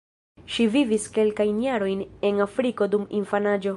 [0.53, 2.01] Ŝi vivis kelkajn jarojn
[2.31, 3.69] en Afriko dum infanaĝo.